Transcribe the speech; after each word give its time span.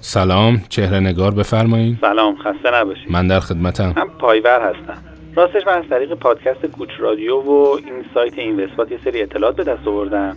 سلام 0.00 0.62
چهره 0.68 1.00
نگار 1.00 1.34
بفرمایید. 1.34 1.98
سلام 2.00 2.36
خسته 2.36 2.70
نباشید. 2.74 3.10
من 3.10 3.26
در 3.26 3.40
خدمتم. 3.40 3.92
من 3.96 4.08
پایور 4.18 4.60
هستم. 4.60 4.98
راستش 5.36 5.66
من 5.66 5.78
از 5.78 5.84
طریق 5.90 6.14
پادکست 6.14 6.66
کوچ 6.66 6.88
رادیو 6.98 7.36
و 7.36 7.50
این 7.50 8.04
سایت 8.14 8.38
این 8.38 8.64
وسپات 8.64 8.92
یه 8.92 8.98
سری 9.04 9.22
اطلاعات 9.22 9.56
به 9.56 9.64
دست 9.64 9.88
آوردم. 9.88 10.36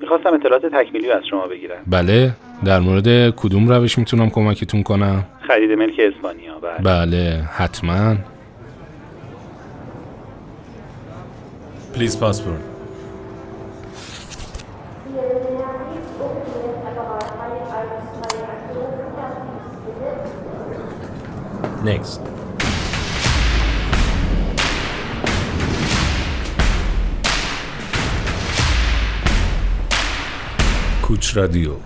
می‌خواستم 0.00 0.34
اطلاعات 0.34 0.66
تکمیلی 0.66 1.10
از 1.10 1.22
شما 1.30 1.46
بگیرم. 1.46 1.76
بله 1.86 2.30
در 2.64 2.80
مورد 2.80 3.30
کدوم 3.30 3.68
روش 3.68 3.98
می‌تونم 3.98 4.30
کمکتون 4.30 4.82
کنم؟ 4.82 5.24
خرید 5.48 5.70
ملک 5.70 5.94
اسپانیا 5.98 6.58
بله. 6.58 6.78
بله 6.82 7.44
حتما. 7.56 8.16
Please 11.94 12.16
passport. 12.16 12.69
Next. 21.84 22.20
کوچ 31.02 31.36
رادیو 31.36 31.76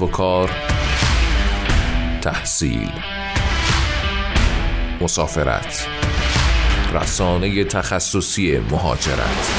کسب 0.00 0.02
و 0.02 0.06
کار 0.06 0.50
تحصیل 2.22 2.90
مسافرت 5.00 5.86
رسانه 6.94 7.64
تخصصی 7.64 8.58
مهاجرت. 8.58 9.50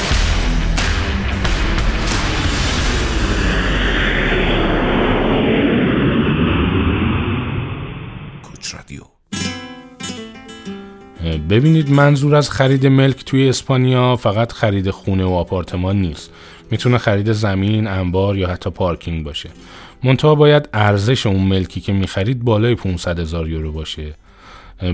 ببینید 11.50 11.90
منظور 11.90 12.34
از 12.34 12.50
خرید 12.50 12.86
ملک 12.86 13.24
توی 13.24 13.48
اسپانیا 13.48 14.16
فقط 14.16 14.52
خرید 14.52 14.90
خونه 14.90 15.24
و 15.24 15.30
آپارتمان 15.30 15.96
نیست. 15.96 16.30
می‌تونه 16.70 16.98
خرید 16.98 17.32
زمین، 17.32 17.86
انبار 17.86 18.38
یا 18.38 18.48
حتی 18.48 18.70
پارکینگ 18.70 19.24
باشه. 19.24 19.50
منتها 20.04 20.34
باید 20.34 20.68
ارزش 20.72 21.26
اون 21.26 21.42
ملکی 21.42 21.80
که 21.80 21.92
می‌خرید 21.92 22.44
بالای 22.44 22.74
500 22.74 23.18
هزار 23.18 23.48
یورو 23.48 23.72
باشه. 23.72 24.14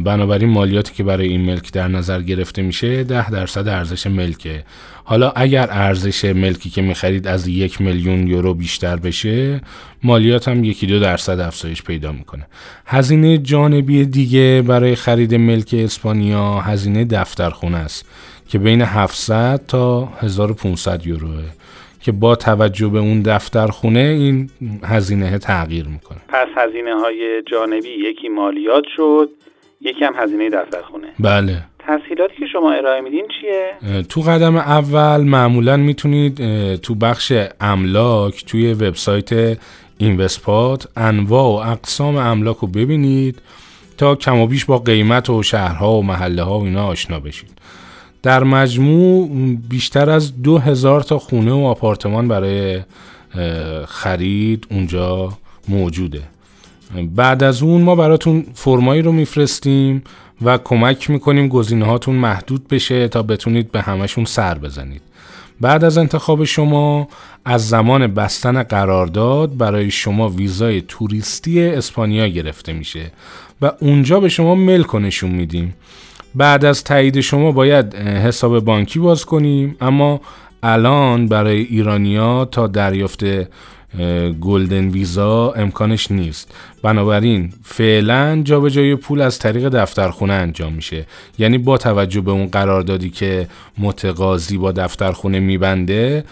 بنابراین 0.04 0.48
مالیاتی 0.48 0.94
که 0.94 1.02
برای 1.02 1.28
این 1.28 1.40
ملک 1.40 1.72
در 1.72 1.88
نظر 1.88 2.22
گرفته 2.22 2.62
میشه 2.62 3.04
ده 3.04 3.30
درصد 3.30 3.68
ارزش 3.68 4.06
ملکه. 4.06 4.64
حالا 5.04 5.30
اگر 5.30 5.68
ارزش 5.70 6.24
ملکی 6.24 6.70
که 6.70 6.82
می‌خرید 6.82 7.26
از 7.26 7.48
یک 7.48 7.80
میلیون 7.80 8.26
یورو 8.26 8.54
بیشتر 8.54 8.96
بشه 8.96 9.60
مالیات 10.02 10.48
هم 10.48 10.64
یکی 10.64 10.86
دو 10.86 11.00
درصد 11.00 11.40
افزایش 11.40 11.82
پیدا 11.82 12.12
می‌کنه. 12.12 12.46
هزینه 12.86 13.38
جانبی 13.38 14.04
دیگه 14.04 14.62
برای 14.66 14.94
خرید 14.94 15.34
ملک 15.34 15.74
اسپانیا 15.78 16.60
هزینه 16.60 17.04
دفترخونه 17.04 17.76
است 17.76 18.04
که 18.48 18.58
بین 18.58 18.82
700 18.82 19.60
تا 19.68 20.04
1500 20.20 21.06
یوروه. 21.06 21.44
که 22.00 22.12
با 22.12 22.36
توجه 22.36 22.88
به 22.88 22.98
اون 22.98 23.22
دفترخونه 23.22 24.00
این 24.00 24.50
هزینه 24.84 25.38
تغییر 25.38 25.88
می‌کنه. 25.88 26.18
پس 26.28 26.48
هزینه 26.56 26.94
های 26.94 27.42
جانبی 27.50 27.88
یکی 27.88 28.28
مالیات 28.28 28.84
شد 28.96 29.30
یکی 29.80 30.04
هم 30.04 30.12
هزینه 30.16 30.50
دفترخونه 30.50 31.08
بله. 31.20 31.62
تسهیلاتی 31.78 32.34
که 32.38 32.46
شما 32.52 32.72
ارائه 32.72 33.00
میدین 33.00 33.26
چیه؟ 33.40 34.02
تو 34.02 34.20
قدم 34.20 34.56
اول 34.56 35.20
معمولا 35.20 35.76
می‌تونید 35.76 36.36
تو 36.76 36.94
بخش 36.94 37.32
املاک 37.60 38.44
توی 38.44 38.72
وبسایت 38.72 39.58
اینوسپات 39.98 40.88
انواع 40.96 41.44
و 41.44 41.70
اقسام 41.72 42.16
املاک 42.16 42.56
رو 42.56 42.68
ببینید 42.68 43.42
تا 43.98 44.14
کم 44.14 44.38
و 44.38 44.46
بیش 44.46 44.64
با 44.64 44.78
قیمت 44.78 45.30
و 45.30 45.42
شهرها 45.42 45.92
و 45.92 46.02
محله 46.02 46.42
ها 46.42 46.58
و 46.58 46.64
اینا 46.64 46.86
آشنا 46.86 47.20
بشید. 47.20 47.50
در 48.22 48.44
مجموع 48.44 49.30
بیشتر 49.68 50.10
از 50.10 50.42
دو 50.42 50.58
هزار 50.58 51.00
تا 51.00 51.18
خونه 51.18 51.52
و 51.52 51.58
آپارتمان 51.58 52.28
برای 52.28 52.80
خرید 53.86 54.66
اونجا 54.70 55.32
موجوده. 55.68 56.22
بعد 57.14 57.42
از 57.42 57.62
اون 57.62 57.82
ما 57.82 57.94
براتون 57.94 58.46
فرمایی 58.54 59.02
رو 59.02 59.12
میفرستیم 59.12 60.02
و 60.42 60.58
کمک 60.58 61.10
می‌کنیم 61.10 61.48
گزینه 61.48 61.84
هاتون 61.84 62.14
محدود 62.14 62.68
بشه 62.68 63.08
تا 63.08 63.22
بتونید 63.22 63.72
به 63.72 63.80
همشون 63.80 64.24
سر 64.24 64.58
بزنید. 64.58 65.02
بعد 65.60 65.84
از 65.84 65.98
انتخاب 65.98 66.44
شما 66.44 67.08
از 67.44 67.68
زمان 67.68 68.06
بستن 68.06 68.62
قرارداد 68.62 69.56
برای 69.56 69.90
شما 69.90 70.28
ویزای 70.28 70.82
توریستی 70.88 71.62
اسپانیا 71.62 72.28
گرفته 72.28 72.72
میشه 72.72 73.10
و 73.62 73.72
اونجا 73.80 74.20
به 74.20 74.28
شما 74.28 74.54
ملک 74.54 74.94
نشون 74.94 75.30
میدیم. 75.30 75.74
بعد 76.38 76.64
از 76.64 76.84
تایید 76.84 77.20
شما 77.20 77.52
باید 77.52 77.94
حساب 77.94 78.60
بانکی 78.60 78.98
باز 78.98 79.24
کنیم. 79.24 79.76
اما 79.80 80.20
الان 80.62 81.28
برای 81.28 81.60
ایرانیا 81.60 82.44
تا 82.44 82.66
دریافت 82.66 83.24
گلدن 84.40 84.88
ویزا 84.88 85.52
امکانش 85.52 86.10
نیست. 86.10 86.54
بنابراین 86.82 87.52
فعلا 87.64 88.42
جابجایی 88.44 88.94
پول 88.94 89.20
از 89.20 89.38
طریق 89.38 89.68
دفترخونه 89.68 90.32
انجام 90.32 90.72
میشه. 90.72 91.06
یعنی 91.38 91.58
با 91.58 91.78
توجه 91.78 92.20
به 92.20 92.30
اون 92.30 92.46
قراردادی 92.46 93.10
که 93.10 93.48
متقاضی 93.78 94.58
با 94.58 94.72
دفترخونه 94.72 95.40
میبنده 95.40 96.24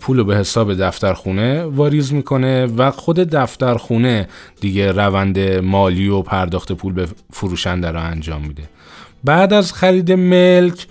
پول 0.00 0.22
به 0.22 0.36
حساب 0.36 0.74
دفترخونه 0.74 1.62
واریز 1.64 2.12
می‌کنه 2.12 2.66
و 2.66 2.90
خود 2.90 3.16
دفترخونه 3.16 4.28
دیگه 4.60 4.92
روند 4.92 5.38
مالی 5.38 6.08
و 6.08 6.22
پرداخت 6.22 6.72
پول 6.72 6.92
به 6.92 7.06
فروشنده 7.32 7.90
را 7.90 8.00
انجام 8.00 8.42
میده. 8.42 8.62
بعد 9.24 9.52
از 9.52 9.72
خرید 9.72 10.12
ملک 10.12 10.86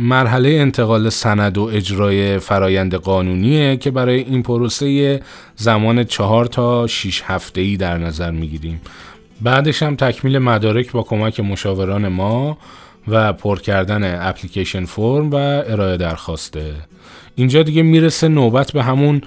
مرحله 0.00 0.48
انتقال 0.48 1.08
سند 1.08 1.58
و 1.58 1.62
اجرای 1.62 2.38
فرایند 2.38 2.94
قانونیه 2.94 3.76
که 3.76 3.90
برای 3.90 4.20
این 4.20 4.42
پروسه 4.42 5.20
زمان 5.56 6.04
چهار 6.04 6.46
تا 6.46 6.86
6 6.86 7.22
هفته 7.26 7.60
ای 7.60 7.76
در 7.76 7.98
نظر 7.98 8.30
می‌گیریم. 8.30 8.80
بعدش 9.40 9.82
هم 9.82 9.96
تکمیل 9.96 10.38
مدارک 10.38 10.92
با 10.92 11.02
کمک 11.02 11.40
مشاوران 11.40 12.08
ما 12.08 12.58
و 13.08 13.32
پر 13.32 13.58
کردن 13.58 14.28
اپلیکیشن 14.28 14.84
فرم 14.84 15.30
و 15.30 15.34
ارائه 15.34 15.96
درخواسته. 15.96 16.72
اینجا 17.34 17.62
دیگه 17.62 17.82
می‌رسه 17.82 18.28
نوبت 18.28 18.72
به 18.72 18.82
همون 18.82 19.22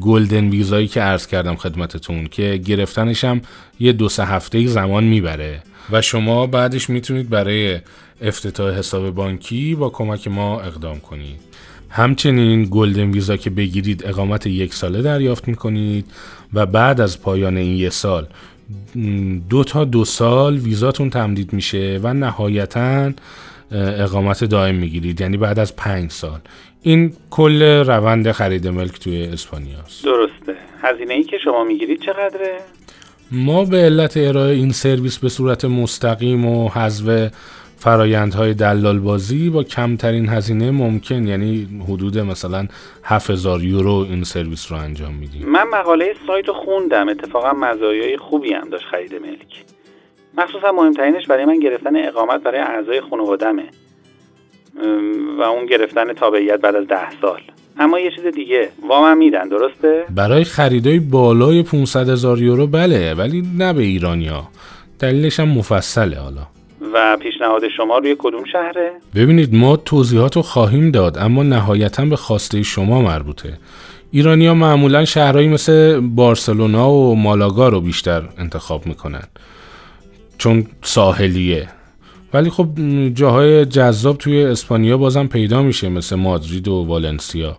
گلدن 0.00 0.48
ویزایی 0.48 0.88
که 0.88 1.00
عرض 1.00 1.26
کردم 1.26 1.56
خدمتتون 1.56 2.26
که 2.26 2.60
گرفتنش 2.66 3.24
هم 3.24 3.40
یه 3.80 3.92
دو 3.92 4.08
سه 4.08 4.24
هفته 4.24 4.66
زمان 4.66 5.04
می‌بره. 5.04 5.62
و 5.92 6.02
شما 6.02 6.46
بعدش 6.46 6.90
می‌تونید 6.90 7.30
برای 7.30 7.78
افتتاح 8.22 8.78
حساب 8.78 9.10
بانکی 9.10 9.74
با 9.74 9.90
کمک 9.90 10.28
ما 10.28 10.60
اقدام 10.60 11.00
کنید. 11.00 11.40
همچنین 11.90 12.68
گلدن 12.70 13.10
ویزا 13.10 13.36
که 13.36 13.50
بگیرید 13.50 14.06
اقامت 14.06 14.46
یک 14.46 14.74
ساله 14.74 15.02
دریافت 15.02 15.48
می‌کنید 15.48 16.04
و 16.54 16.66
بعد 16.66 17.00
از 17.00 17.22
پایان 17.22 17.56
این 17.56 17.76
یک 17.76 17.92
سال 17.92 18.26
دو 19.50 19.64
تا 19.64 19.84
دو 19.84 20.04
سال 20.04 20.56
ویزاتون 20.56 21.10
تمدید 21.10 21.52
میشه 21.52 22.00
و 22.02 22.14
نهایتا 22.14 23.12
اقامت 23.72 24.44
دائم 24.44 24.74
می‌گیرید. 24.74 25.20
یعنی 25.20 25.36
بعد 25.36 25.58
از 25.58 25.76
پنج 25.76 26.10
سال. 26.10 26.40
این 26.82 27.12
کل 27.30 27.62
روند 27.62 28.32
خرید 28.32 28.68
ملک 28.68 28.98
توی 28.98 29.22
اسپانیاست. 29.22 30.04
درسته. 30.04 30.54
هزینه 30.82 31.14
ای 31.14 31.22
که 31.22 31.38
شما 31.44 31.64
می‌گیرید 31.64 32.00
چقدره؟ 32.00 32.58
ما 33.32 33.64
به 33.64 33.76
علت 33.76 34.16
ارائه 34.16 34.54
این 34.54 34.72
سرویس 34.72 35.18
به 35.18 35.28
صورت 35.28 35.64
مستقیم 35.64 36.46
و 36.46 36.68
حذف 36.68 37.30
فرایندهای 37.76 38.54
دلال 38.54 38.98
بازی 38.98 39.50
با 39.50 39.62
کمترین 39.62 40.28
هزینه 40.28 40.70
ممکن 40.70 41.26
یعنی 41.26 41.68
حدود 41.88 42.18
مثلا 42.18 42.66
7000 43.04 43.62
یورو 43.62 44.06
این 44.10 44.24
سرویس 44.24 44.72
رو 44.72 44.78
انجام 44.78 45.14
میدیم. 45.14 45.48
من 45.48 45.68
مقاله 45.68 46.14
سایت 46.26 46.48
رو 46.48 46.54
خوندم 46.54 47.08
اتفاقا 47.08 47.52
مزایای 47.52 48.16
خوبی 48.16 48.52
هم 48.52 48.68
داشت 48.68 48.84
خرید 48.84 49.14
ملک. 49.14 49.64
مخصوصا 50.38 50.72
مهمترینش 50.72 51.26
برای 51.26 51.44
من 51.44 51.60
گرفتن 51.60 52.08
اقامت 52.08 52.42
برای 52.42 52.60
اعضای 52.60 53.00
خانوادمه 53.00 53.64
و 55.38 55.42
اون 55.42 55.66
گرفتن 55.66 56.12
تابعیت 56.12 56.60
بعد 56.60 56.76
از 56.76 56.86
ده 56.86 57.20
سال. 57.20 57.40
اما 57.78 58.00
یه 58.00 58.10
چیز 58.10 58.26
دیگه. 58.26 58.68
وام 58.88 59.18
میدن 59.18 59.48
درسته؟ 59.48 60.04
برای 60.10 60.44
خریدای 60.44 60.98
بالای 60.98 61.62
500 61.62 62.08
هزار 62.08 62.42
یورو 62.42 62.66
بله 62.66 63.14
ولی 63.14 63.42
نه 63.58 63.72
به 63.72 63.82
ایرانیا 63.82 64.48
دلیلش 64.98 65.40
هم 65.40 65.48
مفصله 65.48 66.18
حالا. 66.18 66.46
و 66.94 67.16
پیشنهاد 67.16 67.62
شما 67.76 67.98
روی 67.98 68.16
کدوم 68.18 68.44
شهره؟ 68.52 68.90
ببینید 69.14 69.54
ما 69.54 69.76
توضیحات 69.76 70.36
رو 70.36 70.42
خواهیم 70.42 70.90
داد 70.90 71.18
اما 71.18 71.42
نهایتا 71.42 72.04
به 72.04 72.16
خواسته 72.16 72.62
شما 72.62 73.02
مربوطه. 73.02 73.58
ایرانیا 74.10 74.54
معمولا 74.54 75.04
شهرهایی 75.04 75.48
مثل 75.48 76.00
بارسلونا 76.00 76.90
و 76.90 77.14
مالاگا 77.16 77.68
رو 77.68 77.80
بیشتر 77.80 78.22
انتخاب 78.38 78.86
می‌کنن. 78.86 79.22
چون 80.38 80.66
ساحلیه. 80.82 81.68
ولی 82.34 82.50
خب 82.50 82.68
جاهای 83.14 83.64
جذاب 83.64 84.18
توی 84.18 84.42
اسپانیا 84.42 84.96
بازم 84.96 85.26
پیدا 85.26 85.62
میشه 85.62 85.88
مثل 85.88 86.16
مادرید 86.16 86.68
و 86.68 86.74
والنسیا. 86.74 87.58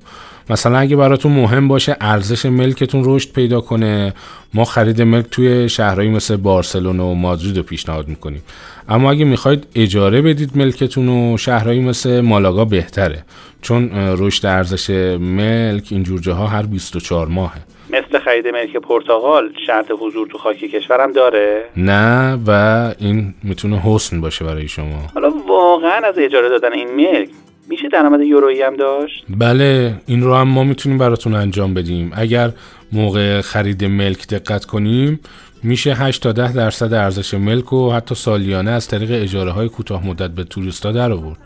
مثلا 0.50 0.78
اگه 0.78 0.96
براتون 0.96 1.32
مهم 1.32 1.68
باشه 1.68 1.98
ارزش 2.02 2.46
ملکتون 2.46 3.02
رشد 3.06 3.32
پیدا 3.32 3.62
کنه. 3.62 4.14
ما 4.54 4.66
خرید 4.66 5.02
ملک 5.02 5.26
توی 5.32 5.70
شهرهایی 5.70 6.10
مثل 6.10 6.36
بارسلونا 6.36 7.08
و 7.08 7.16
مادرید 7.16 7.58
رو 7.58 7.64
پیشنهاد 7.64 8.08
می‌کنیم. 8.08 8.42
اما 8.90 9.12
اگه 9.12 9.26
می‌خواید 9.26 9.68
اجاره 9.76 10.22
بدید 10.22 10.58
ملکتون 10.58 11.10
و 11.10 11.38
شهرهایی 11.38 11.80
مثل 11.80 12.22
مالاگا 12.22 12.66
بهتره. 12.66 13.26
چون 13.62 13.90
رشد 13.94 14.46
ارزش 14.46 14.90
ملک 15.20 15.88
اینجور 15.90 16.20
جاها 16.20 16.48
هر 16.48 16.64
24 16.64 17.28
ماهه. 17.28 17.62
مثل 17.90 18.20
خرید 18.20 18.48
ملک 18.48 18.78
پرتغال 18.78 19.54
شرط 19.68 19.92
حضور 20.00 20.28
تو 20.28 20.38
خاک 20.38 20.58
کشورم 20.58 21.12
داره؟ 21.12 21.66
نه 21.78 22.40
و 22.48 22.52
این 23.00 23.34
می‌تونه 23.44 23.82
حسن 23.86 24.22
باشه 24.22 24.46
برای 24.46 24.68
شما. 24.68 25.08
حالا 25.14 25.30
واقعا 25.48 26.08
از 26.08 26.18
اجاره 26.18 26.50
دادن 26.50 26.74
این 26.74 26.96
ملک 26.96 27.30
میشه 27.70 27.88
درآمد 27.90 28.22
یورویی 28.22 28.62
هم 28.62 28.76
داشت؟ 28.76 29.26
بله 29.30 29.94
این 30.08 30.24
رو 30.24 30.36
هم 30.36 30.48
ما 30.48 30.64
می‌تونیم 30.64 30.98
براتون 30.98 31.34
انجام 31.34 31.74
بدیم. 31.74 32.12
اگر 32.16 32.50
موقع 32.92 33.42
خرید 33.42 33.86
ملک 33.86 34.28
دقت 34.28 34.66
کنیم 34.66 35.20
میشه 35.64 35.94
8 35.94 36.24
تا 36.24 36.32
10 36.32 36.54
درصد 36.54 36.94
ارزش 36.94 37.34
ملک 37.34 37.74
و 37.74 37.92
حتی 37.92 38.16
سالیانه 38.16 38.72
از 38.72 38.88
طریق 38.88 39.10
اجاره 39.12 39.52
های 39.52 39.70
کوتاه 39.70 40.08
مدت 40.08 40.30
به 40.30 40.44
توریستا 40.44 40.92
در 40.92 41.12
آورد 41.12 41.40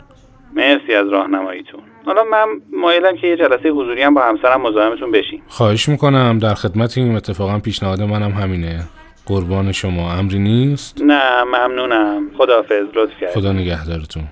مرسی 0.56 0.94
از 0.94 1.08
راهنماییتون. 1.08 1.80
حالا 2.06 2.24
من 2.24 2.46
مایلم 2.80 3.16
که 3.16 3.26
یه 3.26 3.36
جلسه 3.36 3.68
حضوری 3.68 4.02
هم 4.02 4.14
با 4.14 4.22
همسرم 4.22 4.60
مزاحمتون 4.60 5.10
بشیم. 5.10 5.42
خواهش 5.48 5.88
می‌کنم. 5.88 6.38
در 6.38 6.54
خدمتیم 6.54 7.14
اتفاقا 7.14 7.58
پیشنهاد 7.58 8.02
منم 8.02 8.30
همینه. 8.30 8.80
قربان 9.26 9.72
شما. 9.72 10.12
امری 10.12 10.38
نیست؟ 10.38 11.02
نه 11.02 11.44
ممنونم. 11.44 12.22
خداحافظ. 12.38 12.84
لطف 12.94 13.20
کرد 13.20 13.30
خدا 13.30 13.52
نگهدارتون. 13.52 14.22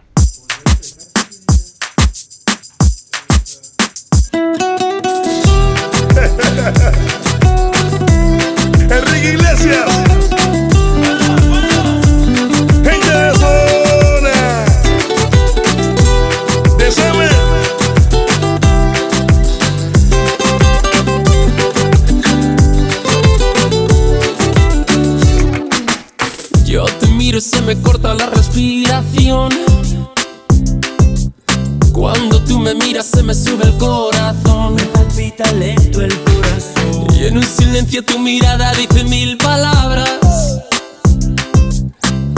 Silencio 37.93 38.03
tu 38.05 38.19
mirada 38.19 38.73
dice 38.73 39.05
mil 39.05 39.37
palabras. 39.37 40.09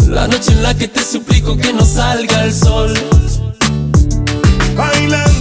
La 0.09 0.27
noche 0.27 0.51
en 0.53 0.63
la 0.63 0.75
que 0.75 0.89
te 0.89 1.01
suplico 1.01 1.57
que 1.57 1.73
no 1.73 1.85
salga 1.85 2.45
el 2.45 2.53
sol. 2.53 2.93
Bailando, 4.77 5.34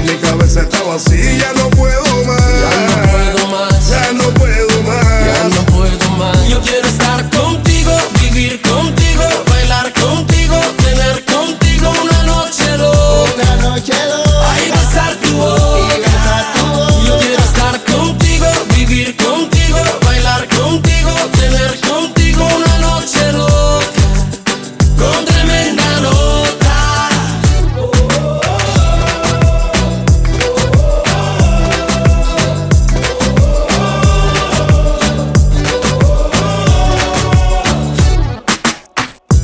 mi 0.00 0.16
cabeza 0.18 0.62
está 0.62 0.82
vacía. 0.82 1.52
No 1.56 1.70
puedo 1.70 2.03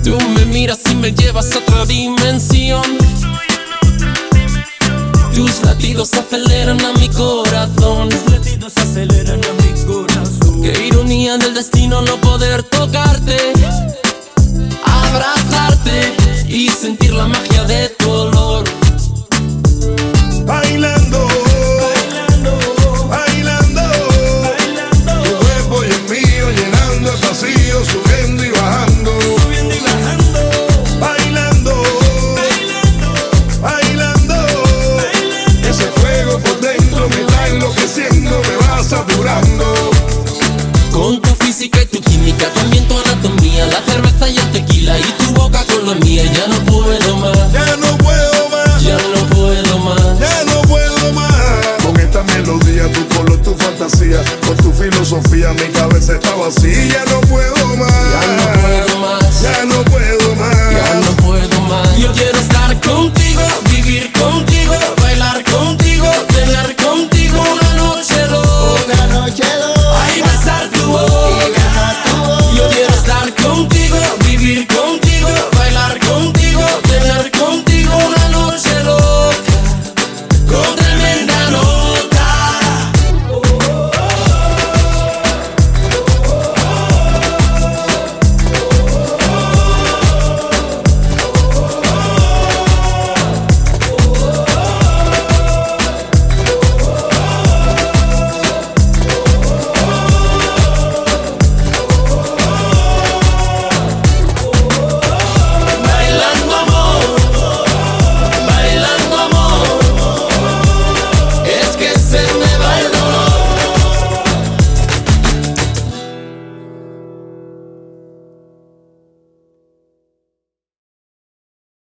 Tú 0.03 0.19
me 0.35 0.45
miras 0.47 0.81
y 0.91 0.95
me 0.95 1.13
llevas 1.13 1.53
a 1.55 1.59
otra 1.59 1.85
dimensión. 1.85 2.83
Tus 5.35 5.63
latidos 5.63 6.13
aceleran 6.15 6.81
a 6.85 6.93
mi 6.95 7.09
corazón. 7.09 8.09
Los 8.09 8.31
latidos 8.31 8.77
aceleran 8.77 9.41
a 9.45 9.53
mi 9.63 9.85
corazón. 9.85 10.63
Qué 10.63 10.87
ironía 10.87 11.37
del 11.39 11.55
destino 11.55 12.03
no 12.03 12.17
poder 12.21 12.63
tocarte, 12.63 13.37
abrazarte 14.85 16.15
y 16.49 16.69
sentir 16.69 17.13
la 17.13 17.27
magia 17.27 17.40
Con 40.93 41.21
tu 41.21 41.35
física 41.45 41.83
y 41.83 41.87
tu 41.87 42.01
química, 42.01 42.51
también 42.53 42.87
tu 42.89 42.99
anatomía, 42.99 43.67
la 43.67 43.81
cerveza 43.83 44.29
y 44.29 44.37
el 44.37 44.51
tequila 44.53 44.99
y 44.99 45.03
tu 45.23 45.33
boca 45.35 45.65
con 45.65 45.87
la 45.87 45.95
mía, 45.95 46.25
ya 46.25 46.47
no 46.49 46.59
puedo 46.65 47.17
más. 47.17 47.53
Ya 47.53 47.77
no 47.77 47.97
puedo 47.99 48.49
más. 48.49 48.83
Ya 48.83 48.97
no 48.97 49.27
puedo 49.35 49.79
más. 49.79 50.19
Ya 50.21 50.45
no 50.45 50.63
puedo 50.63 51.13
más. 51.13 51.83
Con 51.83 51.99
esta 51.99 52.23
melodía, 52.25 52.91
tu 52.93 53.07
color, 53.15 53.39
tu 53.43 53.55
fantasía, 53.55 54.23
con 54.47 54.57
tu 54.57 54.73
filosofía, 54.73 55.53
mi 55.53 55.69
cabeza 55.73 56.15
está 56.15 56.35
vacía. 56.35 56.87
Ya 56.87 57.05
no 57.13 57.21
puedo 57.23 57.50